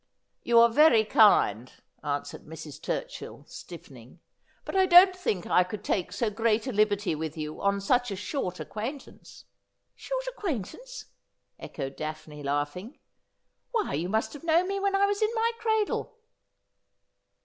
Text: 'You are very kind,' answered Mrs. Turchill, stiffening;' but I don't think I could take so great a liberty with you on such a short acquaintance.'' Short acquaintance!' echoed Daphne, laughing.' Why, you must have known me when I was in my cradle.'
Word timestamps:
'You 0.41 0.57
are 0.57 0.69
very 0.69 1.05
kind,' 1.05 1.73
answered 2.03 2.47
Mrs. 2.47 2.81
Turchill, 2.81 3.47
stiffening;' 3.47 4.19
but 4.65 4.75
I 4.75 4.87
don't 4.87 5.15
think 5.15 5.45
I 5.45 5.63
could 5.63 5.83
take 5.83 6.11
so 6.11 6.31
great 6.31 6.65
a 6.65 6.71
liberty 6.71 7.13
with 7.13 7.37
you 7.37 7.61
on 7.61 7.79
such 7.79 8.09
a 8.09 8.15
short 8.15 8.59
acquaintance.'' 8.59 9.45
Short 9.95 10.25
acquaintance!' 10.35 11.05
echoed 11.59 11.95
Daphne, 11.97 12.41
laughing.' 12.41 12.97
Why, 13.73 13.93
you 13.93 14.09
must 14.09 14.33
have 14.33 14.43
known 14.43 14.67
me 14.69 14.79
when 14.79 14.95
I 14.95 15.05
was 15.05 15.21
in 15.21 15.29
my 15.35 15.51
cradle.' 15.59 16.17